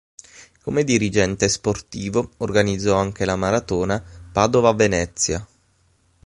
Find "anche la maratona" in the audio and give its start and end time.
2.95-4.03